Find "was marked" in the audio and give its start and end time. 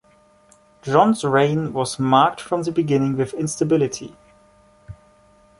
1.73-2.41